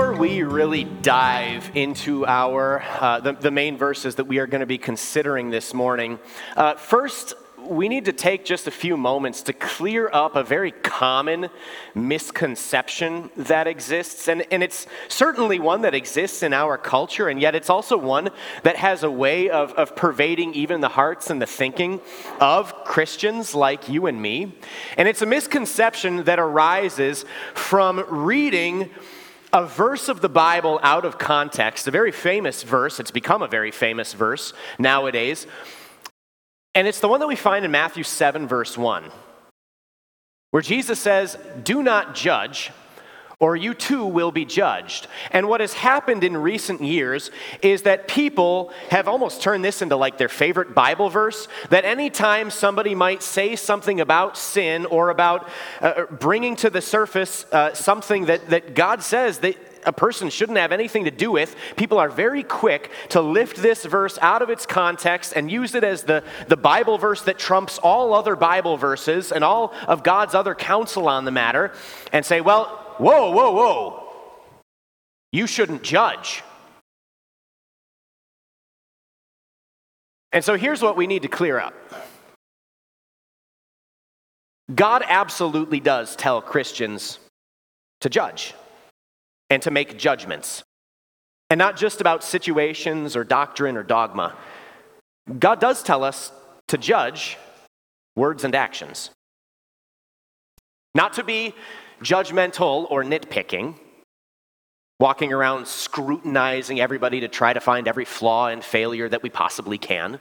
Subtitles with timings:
[0.00, 4.60] before we really dive into our uh, the, the, main verses that we are going
[4.60, 6.18] to be considering this morning,
[6.56, 7.34] uh, first
[7.66, 11.50] we need to take just a few moments to clear up a very common
[11.94, 14.26] misconception that exists.
[14.26, 18.30] And, and it's certainly one that exists in our culture, and yet it's also one
[18.62, 22.00] that has a way of, of pervading even the hearts and the thinking
[22.40, 24.56] of Christians like you and me.
[24.96, 28.88] And it's a misconception that arises from reading
[29.52, 33.00] a verse of the Bible out of context, a very famous verse.
[33.00, 35.46] It's become a very famous verse nowadays.
[36.74, 39.10] And it's the one that we find in Matthew 7, verse 1,
[40.52, 42.70] where Jesus says, Do not judge,
[43.40, 45.06] or you too will be judged.
[45.30, 47.30] And what has happened in recent years
[47.62, 51.48] is that people have almost turned this into like their favorite Bible verse.
[51.70, 55.48] That anytime somebody might say something about sin or about
[55.80, 59.56] uh, bringing to the surface uh, something that, that God says that
[59.86, 63.86] a person shouldn't have anything to do with, people are very quick to lift this
[63.86, 67.78] verse out of its context and use it as the, the Bible verse that trumps
[67.78, 71.72] all other Bible verses and all of God's other counsel on the matter
[72.12, 74.06] and say, well, whoa, whoa, whoa.
[75.32, 76.42] You shouldn't judge.
[80.32, 81.74] And so here's what we need to clear up
[84.74, 87.18] God absolutely does tell Christians
[88.00, 88.54] to judge
[89.48, 90.62] and to make judgments.
[91.48, 94.36] And not just about situations or doctrine or dogma.
[95.38, 96.32] God does tell us
[96.68, 97.36] to judge
[98.14, 99.10] words and actions.
[100.94, 101.54] Not to be
[102.02, 103.76] judgmental or nitpicking,
[104.98, 109.78] walking around scrutinizing everybody to try to find every flaw and failure that we possibly
[109.78, 110.20] can,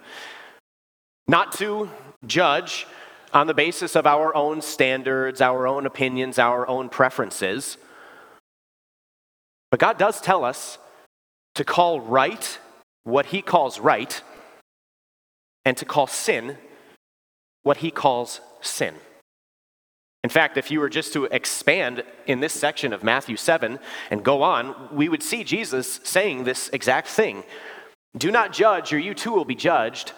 [1.27, 1.89] not to
[2.25, 2.87] judge
[3.33, 7.77] on the basis of our own standards, our own opinions, our own preferences.
[9.71, 10.79] But God does tell us
[11.55, 12.57] to call right
[13.03, 14.21] what He calls right,
[15.65, 16.57] and to call sin
[17.63, 18.95] what He calls sin.
[20.23, 23.79] In fact, if you were just to expand in this section of Matthew 7
[24.11, 27.43] and go on, we would see Jesus saying this exact thing
[28.17, 30.11] Do not judge, or you too will be judged.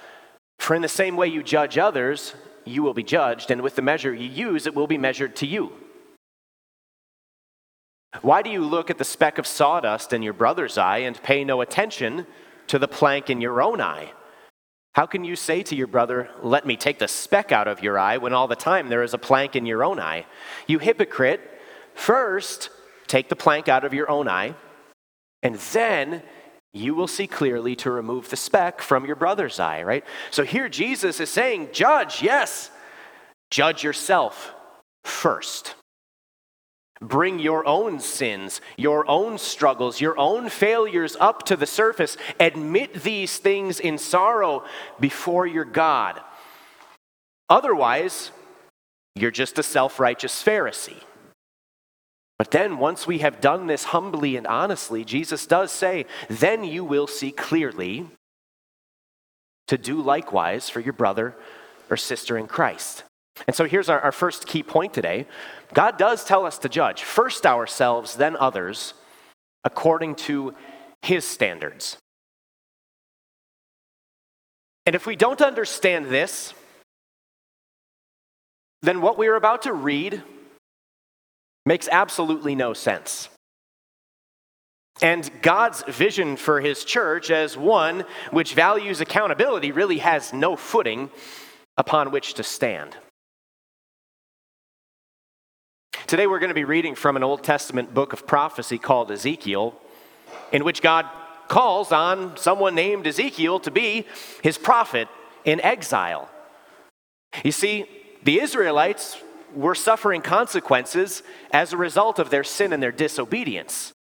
[0.60, 2.36] For in the same way you judge others,
[2.66, 5.48] you will be judged, and with the measure you use, it will be measured to
[5.48, 5.74] you.
[8.22, 11.44] Why do you look at the speck of sawdust in your brother's eye and pay
[11.44, 12.28] no attention
[12.68, 14.12] to the plank in your own eye?
[14.94, 17.98] How can you say to your brother, Let me take the speck out of your
[17.98, 20.26] eye, when all the time there is a plank in your own eye?
[20.68, 21.42] You hypocrite,
[21.94, 22.70] first
[23.08, 24.56] take the plank out of your own eye,
[25.44, 26.24] and then
[26.74, 30.06] you will see clearly to remove the speck from your brother's eye, right?
[30.30, 32.72] So here Jesus is saying, Judge, yes,
[33.50, 34.54] judge yourself
[35.04, 35.76] first.
[37.02, 42.16] Bring your own sins, your own struggles, your own failures up to the surface.
[42.40, 44.64] Admit these things in sorrow
[45.00, 46.22] before your God.
[47.50, 48.32] Otherwise,
[49.16, 51.02] you're just a self righteous Pharisee.
[52.38, 56.84] But then, once we have done this humbly and honestly, Jesus does say, then you
[56.84, 58.08] will see clearly
[59.68, 61.36] to do likewise for your brother
[61.90, 63.04] or sister in Christ.
[63.48, 65.28] And so here's our, our first key point today
[65.74, 68.94] God does tell us to judge, first ourselves, then others,
[69.64, 70.54] according to
[71.02, 71.98] his standards.
[74.86, 76.54] And if we don't understand this,
[78.82, 80.24] then what we are about to read
[81.66, 83.30] makes absolutely no sense.
[85.02, 91.10] And God's vision for his church as one which values accountability really has no footing
[91.78, 92.98] upon which to stand.
[96.12, 99.80] Today we're going to be reading from an Old Testament book of prophecy called Ezekiel,
[100.52, 101.06] in which God
[101.48, 104.06] calls on someone named Ezekiel to be
[104.44, 105.08] his prophet
[105.46, 106.30] in exile.
[107.46, 107.86] You see,
[108.24, 109.24] the Israelites
[109.56, 111.24] were suffering consequences
[111.54, 113.94] as a result of their sin and their disobedience.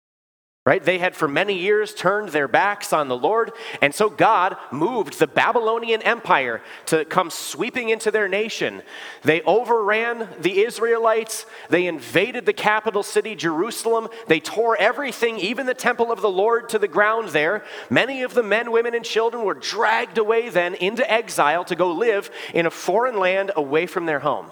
[0.69, 0.85] Right?
[0.85, 5.19] They had for many years turned their backs on the Lord, and so God moved
[5.19, 8.82] the Babylonian Empire to come sweeping into their nation.
[9.23, 15.73] They overran the Israelites, they invaded the capital city, Jerusalem, they tore everything, even the
[15.73, 17.65] temple of the Lord, to the ground there.
[17.88, 21.93] Many of the men, women, and children were dragged away then into exile to go
[21.93, 24.50] live in a foreign land away from their home.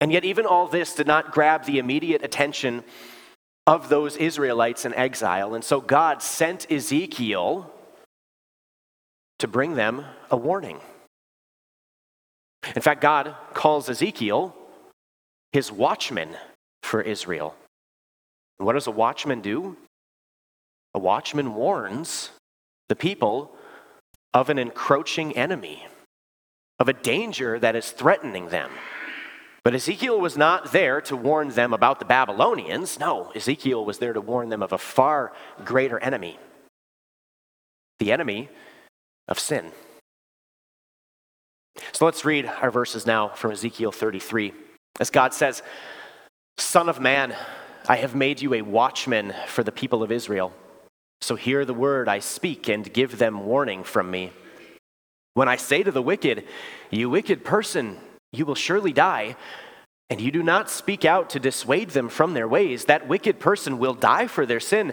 [0.00, 2.82] And yet, even all this did not grab the immediate attention
[3.68, 5.54] of those Israelites in exile.
[5.54, 7.70] And so God sent Ezekiel
[9.40, 10.80] to bring them a warning.
[12.74, 14.56] In fact, God calls Ezekiel
[15.52, 16.30] his watchman
[16.82, 17.54] for Israel.
[18.58, 19.76] And what does a watchman do?
[20.94, 22.30] A watchman warns
[22.88, 23.52] the people
[24.32, 25.86] of an encroaching enemy,
[26.78, 28.70] of a danger that is threatening them.
[29.64, 32.98] But Ezekiel was not there to warn them about the Babylonians.
[32.98, 35.32] No, Ezekiel was there to warn them of a far
[35.64, 36.38] greater enemy
[37.98, 38.48] the enemy
[39.26, 39.72] of sin.
[41.92, 44.52] So let's read our verses now from Ezekiel 33.
[45.00, 45.62] As God says,
[46.58, 47.34] Son of man,
[47.88, 50.52] I have made you a watchman for the people of Israel.
[51.20, 54.32] So hear the word I speak and give them warning from me.
[55.34, 56.44] When I say to the wicked,
[56.90, 57.98] You wicked person,
[58.32, 59.36] you will surely die,
[60.10, 63.78] and you do not speak out to dissuade them from their ways, that wicked person
[63.78, 64.92] will die for their sin,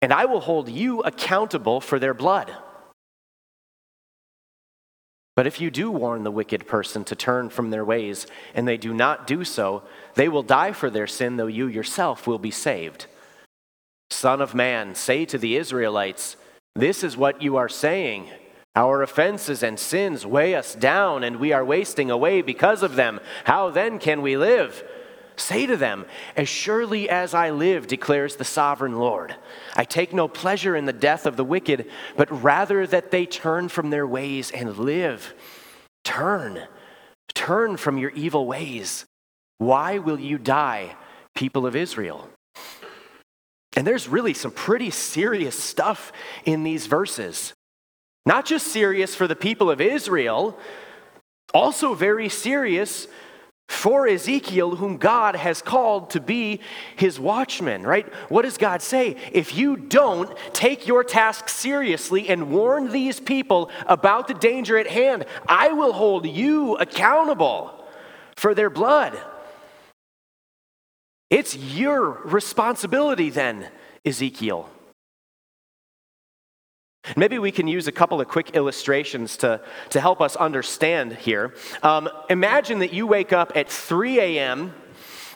[0.00, 2.52] and I will hold you accountable for their blood.
[5.34, 8.76] But if you do warn the wicked person to turn from their ways, and they
[8.76, 9.82] do not do so,
[10.14, 13.06] they will die for their sin, though you yourself will be saved.
[14.10, 16.36] Son of man, say to the Israelites,
[16.74, 18.28] This is what you are saying.
[18.74, 23.20] Our offenses and sins weigh us down, and we are wasting away because of them.
[23.44, 24.82] How then can we live?
[25.36, 29.36] Say to them, As surely as I live, declares the sovereign Lord,
[29.76, 33.68] I take no pleasure in the death of the wicked, but rather that they turn
[33.68, 35.34] from their ways and live.
[36.04, 36.60] Turn,
[37.34, 39.04] turn from your evil ways.
[39.58, 40.96] Why will you die,
[41.34, 42.28] people of Israel?
[43.76, 46.12] And there's really some pretty serious stuff
[46.44, 47.54] in these verses.
[48.24, 50.58] Not just serious for the people of Israel,
[51.52, 53.08] also very serious
[53.68, 56.60] for Ezekiel, whom God has called to be
[56.96, 58.06] his watchman, right?
[58.28, 59.16] What does God say?
[59.32, 64.86] If you don't take your task seriously and warn these people about the danger at
[64.86, 67.86] hand, I will hold you accountable
[68.36, 69.18] for their blood.
[71.30, 73.68] It's your responsibility then,
[74.04, 74.68] Ezekiel.
[77.16, 79.60] Maybe we can use a couple of quick illustrations to,
[79.90, 81.54] to help us understand here.
[81.82, 84.72] Um, imagine that you wake up at 3 a.m.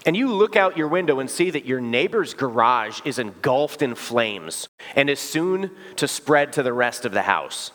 [0.05, 3.97] and you look out your window and see that your neighbor's garage is engulfed in
[3.97, 7.73] flames and is soon to spread to the rest of the house.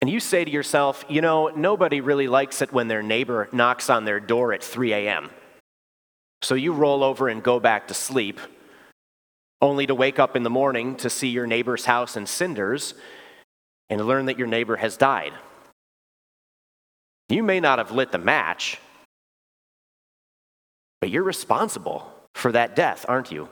[0.00, 3.88] And you say to yourself, you know, nobody really likes it when their neighbor knocks
[3.88, 5.30] on their door at 3 a.m.
[6.42, 8.40] So you roll over and go back to sleep
[9.60, 12.94] only to wake up in the morning to see your neighbor's house in cinders
[13.90, 15.32] and learn that your neighbor has died.
[17.28, 18.78] You may not have lit the match,
[21.00, 23.48] but you're responsible for that death, aren't you?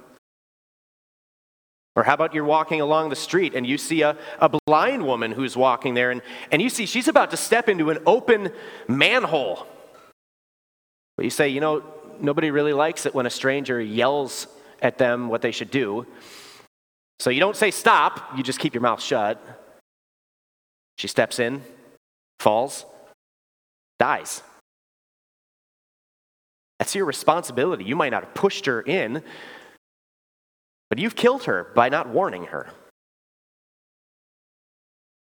[1.97, 5.33] Or how about you're walking along the street and you see a, a blind woman
[5.33, 6.21] who's walking there and,
[6.53, 8.51] and you see she's about to step into an open
[8.87, 9.67] manhole.
[11.17, 11.83] But you say, you know,
[12.21, 14.47] nobody really likes it when a stranger yells
[14.87, 16.07] at them what they should do.
[17.19, 19.43] So you don't say stop, you just keep your mouth shut.
[20.97, 21.63] She steps in,
[22.39, 22.87] falls,
[23.99, 24.43] dies.
[26.79, 27.85] That's your responsibility.
[27.85, 29.23] You might not have pushed her in,
[30.89, 32.71] but you've killed her by not warning her.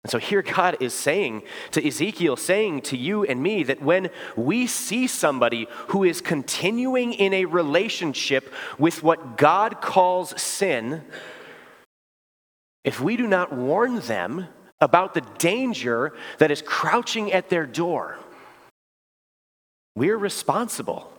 [0.04, 4.10] And so here God is saying to Ezekiel, saying to you and me that when
[4.38, 11.04] we see somebody who is continuing in a relationship with what God calls sin,
[12.86, 14.48] if we do not warn them
[14.80, 18.18] about the danger that is crouching at their door,
[19.96, 21.12] we're responsible.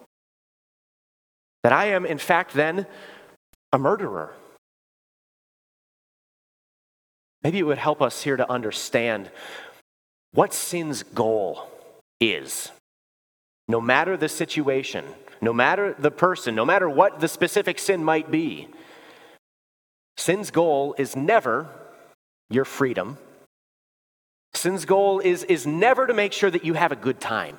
[1.62, 2.86] That I am, in fact, then
[3.74, 4.32] a murderer.
[7.42, 9.30] Maybe it would help us here to understand
[10.32, 11.68] what sin's goal
[12.20, 12.70] is.
[13.68, 15.04] No matter the situation,
[15.40, 18.68] no matter the person, no matter what the specific sin might be,
[20.16, 21.68] sin's goal is never
[22.50, 23.16] your freedom.
[24.52, 27.56] Sin's goal is, is never to make sure that you have a good time.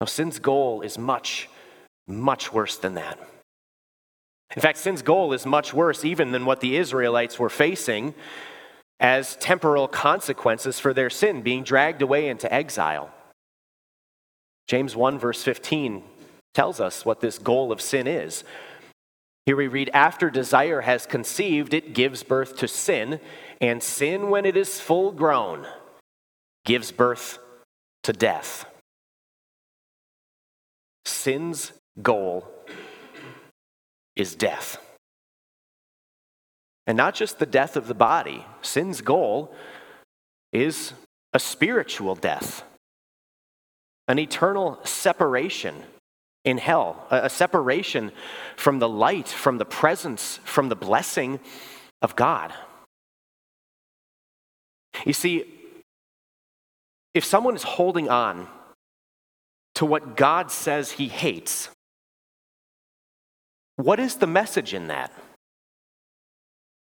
[0.00, 1.48] Now, sin's goal is much,
[2.06, 3.18] much worse than that.
[4.56, 8.14] In fact, sin's goal is much worse even than what the Israelites were facing
[9.00, 13.10] as temporal consequences for their sin, being dragged away into exile.
[14.66, 16.02] James 1, verse 15,
[16.54, 18.42] tells us what this goal of sin is.
[19.46, 23.20] Here we read, After desire has conceived, it gives birth to sin,
[23.60, 25.66] and sin, when it is full grown,
[26.64, 27.38] gives birth
[28.02, 28.66] to death.
[31.06, 32.46] Sin's goal
[34.18, 34.76] is death.
[36.86, 39.54] And not just the death of the body, sin's goal
[40.52, 40.92] is
[41.32, 42.64] a spiritual death,
[44.08, 45.74] an eternal separation
[46.44, 48.10] in hell, a separation
[48.56, 51.40] from the light, from the presence, from the blessing
[52.00, 52.54] of God.
[55.04, 55.44] You see,
[57.12, 58.48] if someone is holding on
[59.74, 61.68] to what God says he hates,
[63.78, 65.12] what is the message in that?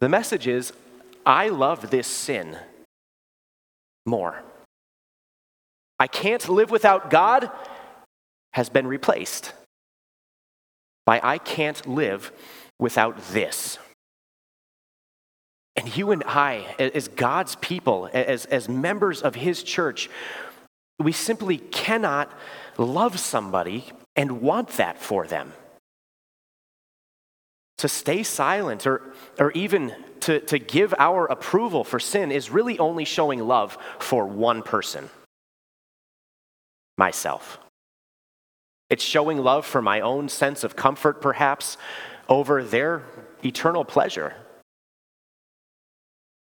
[0.01, 0.73] The message is
[1.25, 2.57] I love this sin
[4.07, 4.43] more.
[5.99, 7.51] I can't live without God
[8.53, 9.53] has been replaced
[11.05, 12.31] by I can't live
[12.79, 13.79] without this.
[15.75, 20.09] And you and I, as God's people, as, as members of His church,
[20.99, 22.33] we simply cannot
[22.79, 25.53] love somebody and want that for them.
[27.79, 29.03] To stay silent or,
[29.39, 34.27] or even to, to give our approval for sin is really only showing love for
[34.27, 35.11] one person
[36.97, 37.59] myself.
[38.89, 41.77] It's showing love for my own sense of comfort, perhaps,
[42.29, 43.03] over their
[43.45, 44.35] eternal pleasure.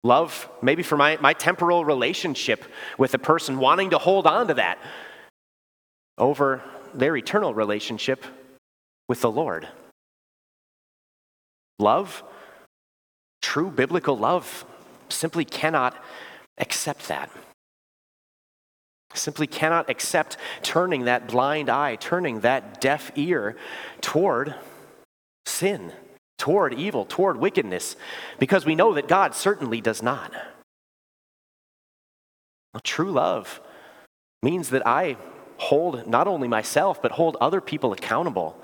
[0.03, 2.63] Love, maybe for my, my temporal relationship
[2.97, 4.77] with a person, wanting to hold on to that
[6.17, 6.61] over
[6.93, 8.23] their eternal relationship
[9.07, 9.67] with the Lord.
[11.79, 12.23] Love,
[13.41, 14.65] true biblical love,
[15.09, 15.95] simply cannot
[16.57, 17.29] accept that
[19.17, 23.55] simply cannot accept turning that blind eye, turning that deaf ear
[24.01, 24.55] toward
[25.45, 25.91] sin,
[26.37, 27.95] toward evil, toward wickedness,
[28.39, 30.31] because we know that God certainly does not.
[32.73, 33.59] Well, true love
[34.43, 35.17] means that I
[35.57, 38.61] hold not only myself, but hold other people accountable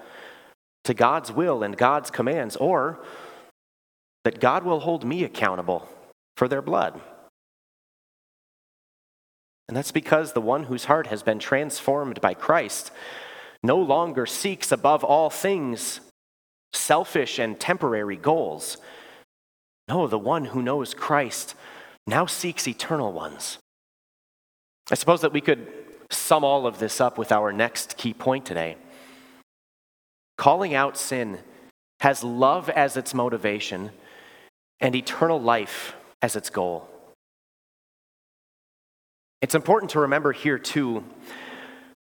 [0.84, 3.04] to God's will and God's commands, or
[4.24, 5.88] that God will hold me accountable
[6.38, 7.00] for their blood.
[9.68, 12.92] And that's because the one whose heart has been transformed by Christ
[13.63, 16.02] no longer seeks above all things
[16.74, 18.78] selfish and temporary goals.
[19.88, 21.56] No, the one who knows Christ
[22.06, 23.58] now seeks eternal ones.
[24.92, 25.68] I suppose that we could
[26.10, 28.75] sum all of this up with our next key point today.
[30.44, 31.40] Calling out sin
[32.02, 33.92] has love as its motivation
[34.82, 36.86] and eternal life as its goal.
[39.42, 41.06] It's important to remember here, too,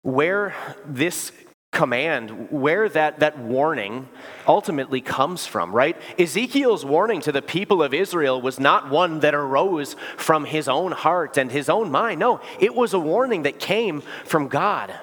[0.03, 0.53] where
[0.85, 1.31] this
[1.71, 4.07] command, where that, that warning
[4.47, 5.99] ultimately comes from, right?
[6.19, 10.91] Ezekiel's warning to the people of Israel was not one that arose from his own
[10.91, 12.19] heart and his own mind.
[12.19, 14.93] No, it was a warning that came from God.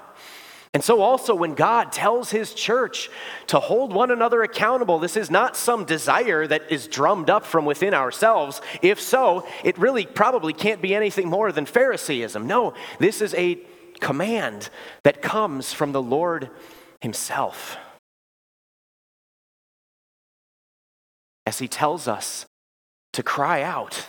[0.76, 3.08] And so, also, when God tells his church
[3.46, 7.64] to hold one another accountable, this is not some desire that is drummed up from
[7.64, 8.60] within ourselves.
[8.82, 12.46] If so, it really probably can't be anything more than Phariseeism.
[12.46, 13.58] No, this is a
[14.00, 14.68] command
[15.02, 16.50] that comes from the Lord
[17.00, 17.78] himself.
[21.46, 22.44] As he tells us
[23.14, 24.08] to cry out,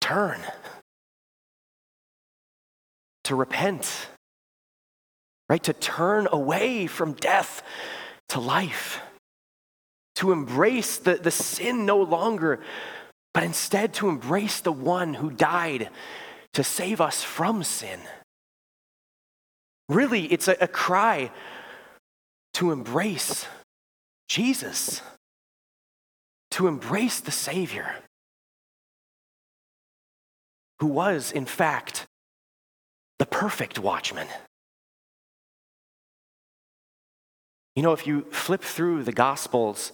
[0.00, 0.40] turn,
[3.24, 4.08] to repent
[5.54, 5.62] right?
[5.62, 7.62] To turn away from death
[8.30, 9.00] to life,
[10.16, 12.58] to embrace the, the sin no longer,
[13.32, 15.90] but instead to embrace the one who died
[16.54, 18.00] to save us from sin.
[19.88, 21.30] Really, it's a, a cry
[22.54, 23.46] to embrace
[24.28, 25.02] Jesus,
[26.50, 27.94] to embrace the Savior,
[30.80, 32.06] who was, in fact,
[33.20, 34.26] the perfect watchman.
[37.74, 39.92] You know, if you flip through the Gospels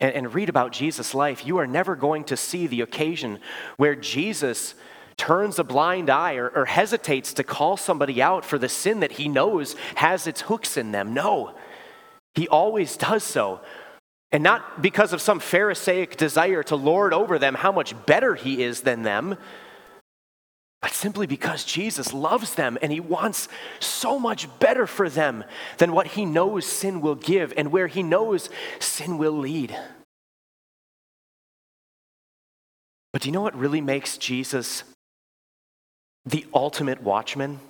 [0.00, 3.38] and, and read about Jesus' life, you are never going to see the occasion
[3.76, 4.74] where Jesus
[5.18, 9.12] turns a blind eye or, or, hesitates to call somebody out for the sin that
[9.12, 11.12] he knows has its hooks in them.
[11.12, 11.54] No,
[12.34, 13.60] he always does so.
[14.32, 18.62] And not because of some Pharisaic desire to lord over them how much better he
[18.62, 19.36] is than them,
[20.82, 23.48] but simply because Jesus loves them and he wants
[23.80, 25.44] so much better for them
[25.78, 29.76] than what he knows sin will give and where he knows sin will lead.
[33.12, 34.84] But do you know what really makes Jesus
[36.24, 37.60] the ultimate watchman?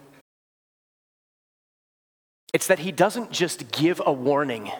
[2.53, 4.71] It's that he doesn't just give a warning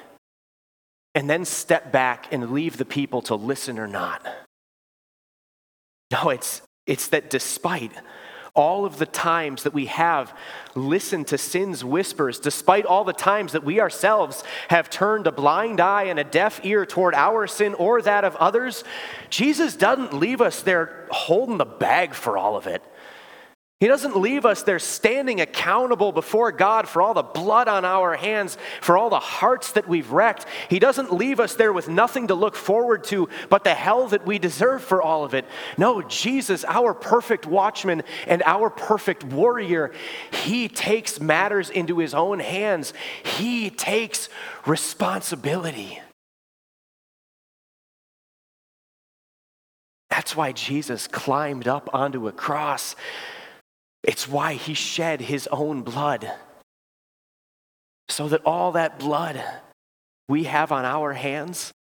[1.15, 4.25] and then step back and leave the people to listen or not.
[6.13, 7.93] No, it's, it's that despite
[8.55, 10.37] all of the times that we have
[10.75, 15.81] listened to sin's whispers, despite all the times that we ourselves have turned a blind
[15.81, 18.85] eye and a deaf ear toward our sin or that of others,
[19.29, 22.83] Jesus doesn't leave us there holding the bag for all of it.
[23.81, 28.15] He doesn't leave us there standing accountable before God for all the blood on our
[28.15, 30.45] hands, for all the hearts that we've wrecked.
[30.69, 34.27] He doesn't leave us there with nothing to look forward to but the hell that
[34.27, 35.47] we deserve for all of it.
[35.79, 39.93] No, Jesus, our perfect watchman and our perfect warrior,
[40.31, 42.93] he takes matters into his own hands.
[43.25, 44.29] He takes
[44.67, 46.03] responsibility.
[50.11, 52.95] That's why Jesus climbed up onto a cross
[54.03, 56.31] it's why he shed his own blood.
[58.09, 59.43] So that all that blood
[60.29, 61.73] we have on our hands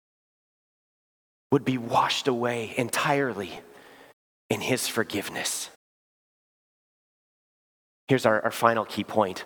[1.51, 3.61] would be washed away entirely
[4.51, 5.71] in his forgiveness.
[8.09, 9.45] Here's our, our final key point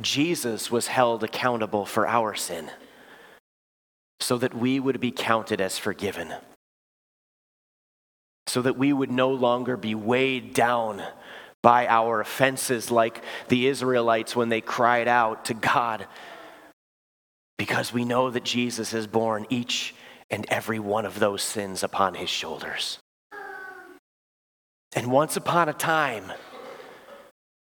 [0.00, 2.70] Jesus was held accountable for our sin
[4.20, 6.34] so that we would be counted as forgiven,
[8.46, 11.02] so that we would no longer be weighed down
[11.62, 16.06] by our offenses, like the Israelites when they cried out to God,
[17.56, 19.94] because we know that Jesus has borne each
[20.30, 22.98] and every one of those sins upon his shoulders.
[24.94, 26.32] And once upon a time,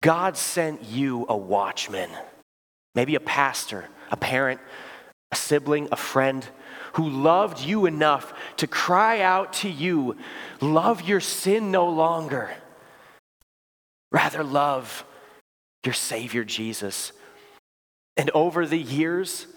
[0.01, 2.09] God sent you a watchman,
[2.95, 4.59] maybe a pastor, a parent,
[5.31, 6.45] a sibling, a friend
[6.93, 10.15] who loved you enough to cry out to you,
[10.61, 12.51] Love your sin no longer.
[14.13, 15.03] Rather, love
[15.83, 17.11] your Savior Jesus.
[18.15, 19.47] And over the years,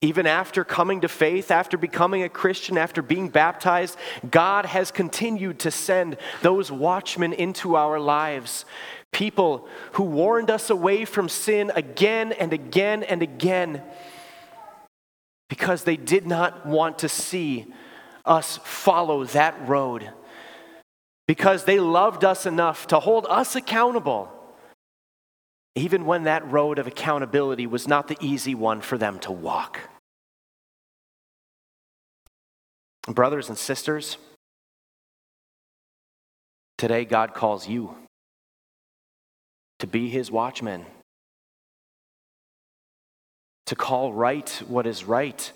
[0.00, 3.98] even after coming to faith, after becoming a Christian, after being baptized,
[4.30, 8.64] God has continued to send those watchmen into our lives.
[9.12, 13.82] People who warned us away from sin again and again and again
[15.48, 17.66] because they did not want to see
[18.24, 20.12] us follow that road
[21.28, 24.32] because they loved us enough to hold us accountable,
[25.76, 29.78] even when that road of accountability was not the easy one for them to walk.
[33.06, 34.16] Brothers and sisters,
[36.78, 37.94] today God calls you
[39.80, 40.86] to be his watchman,
[43.66, 45.52] to call right what is right,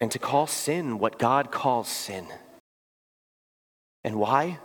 [0.00, 2.26] and to call sin what God calls sin.
[4.04, 4.58] And why?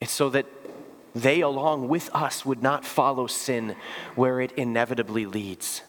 [0.00, 0.46] It's so that
[1.14, 3.76] they, along with us, would not follow sin
[4.14, 5.82] where it inevitably leads,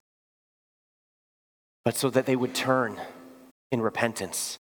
[1.83, 2.99] but so that they would turn
[3.71, 4.57] in repentance,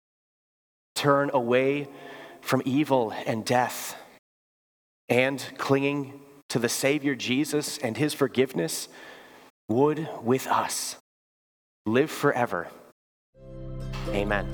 [0.96, 1.88] turn away
[2.42, 3.96] from evil and death,
[5.08, 8.90] and clinging to the Savior Jesus and his forgiveness,
[9.70, 10.98] would with us
[11.86, 12.68] live forever.
[14.10, 14.48] Amen.